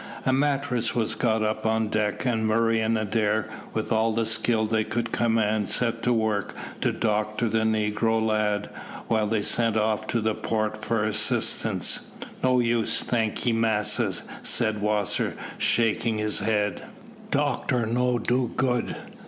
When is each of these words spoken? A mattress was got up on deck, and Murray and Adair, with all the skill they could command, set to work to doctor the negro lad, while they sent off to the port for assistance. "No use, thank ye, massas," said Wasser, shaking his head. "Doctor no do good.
A 0.25 0.33
mattress 0.33 0.95
was 0.95 1.13
got 1.13 1.43
up 1.43 1.63
on 1.63 1.89
deck, 1.89 2.25
and 2.25 2.47
Murray 2.47 2.79
and 2.81 2.97
Adair, 2.97 3.47
with 3.75 3.91
all 3.91 4.11
the 4.11 4.25
skill 4.25 4.65
they 4.65 4.83
could 4.83 5.11
command, 5.11 5.69
set 5.69 6.01
to 6.01 6.11
work 6.11 6.55
to 6.81 6.91
doctor 6.91 7.47
the 7.47 7.59
negro 7.59 8.19
lad, 8.19 8.71
while 9.09 9.27
they 9.27 9.43
sent 9.43 9.77
off 9.77 10.07
to 10.07 10.19
the 10.19 10.33
port 10.33 10.83
for 10.83 11.03
assistance. 11.03 12.09
"No 12.43 12.59
use, 12.59 13.03
thank 13.03 13.45
ye, 13.45 13.53
massas," 13.53 14.23
said 14.41 14.81
Wasser, 14.81 15.35
shaking 15.59 16.17
his 16.17 16.39
head. 16.39 16.81
"Doctor 17.29 17.85
no 17.85 18.17
do 18.17 18.49
good. 18.57 18.95